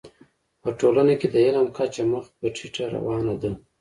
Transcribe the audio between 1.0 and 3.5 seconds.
کي د علم کچه مخ پر ټيټه روانه